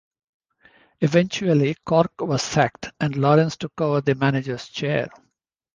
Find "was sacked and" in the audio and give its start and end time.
2.21-3.15